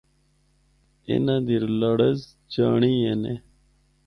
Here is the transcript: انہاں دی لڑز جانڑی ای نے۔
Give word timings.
انہاں 1.11 1.41
دی 1.47 1.57
لڑز 1.81 2.19
جانڑی 2.53 2.93
ای 3.05 3.13
نے۔ 3.23 3.33